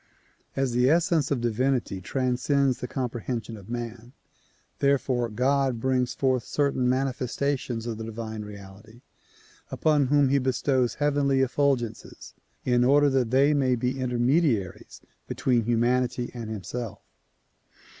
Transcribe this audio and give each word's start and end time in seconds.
As 0.55 0.71
the 0.71 0.89
essence 0.89 1.29
of 1.29 1.41
divinity 1.41 2.01
transcends 2.01 2.79
the 2.79 2.87
comprehension 2.87 3.55
of 3.55 3.69
man, 3.69 4.13
therefore 4.79 5.29
God 5.29 5.79
brings 5.79 6.15
forth 6.15 6.41
certain 6.43 6.89
manifestations 6.89 7.85
of 7.85 7.99
the 7.99 8.03
divine 8.03 8.41
reality 8.41 9.01
upon 9.69 10.07
whom 10.07 10.29
he 10.29 10.39
bestows 10.39 10.95
heavenly 10.95 11.41
effulgences 11.43 12.33
in 12.65 12.83
order 12.83 13.11
that 13.11 13.29
they 13.29 13.53
may 13.53 13.75
be 13.75 13.99
intermediaries 13.99 15.01
between 15.27 15.65
humanity 15.65 16.31
and 16.33 16.49
himself. 16.49 17.03